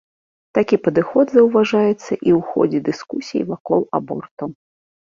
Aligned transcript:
Такі 0.57 0.79
падыход 0.85 1.25
заўважаецца 1.35 1.95
і 1.99 1.99
ў 1.99 2.39
ходзе 2.51 2.79
дыскусій 2.89 3.47
вакол 3.53 3.89
абортаў. 4.01 4.49